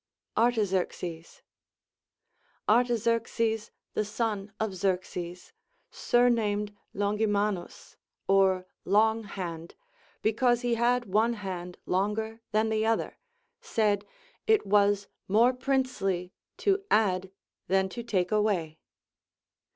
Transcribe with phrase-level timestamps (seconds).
[0.35, 1.43] Artaxerxes.
[2.67, 5.53] Artaxerxes, the son of Xerxes,
[5.91, 9.75] surnamed Longimanus (or Long hand)
[10.23, 13.19] because he had one hand longer than the other,
[13.61, 14.03] said,
[14.47, 17.29] it was more princely to add
[17.67, 18.79] than to take away.